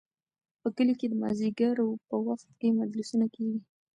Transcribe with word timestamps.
په 0.61 0.69
کلي 0.75 0.93
کې 0.99 1.07
د 1.09 1.13
مازدیګر 1.21 1.75
په 2.09 2.15
وخت 2.27 2.47
کې 2.59 2.75
مجلسونه 2.79 3.25
کیږي. 3.35 3.59